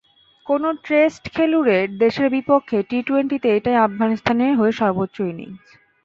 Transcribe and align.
কোনো 0.45 0.67
টেস্ট 0.85 1.23
খেলুড়ে 1.35 1.77
দেশের 1.99 2.27
বিপক্ষে 2.29 2.77
টি-টোয়েন্টিতে 2.89 3.47
এটাই 3.57 3.77
আফগানিস্তানের 3.79 4.53
হয়ে 4.55 4.73
সর্বোচ্চ 4.79 5.17
ইনিংস। 5.31 5.63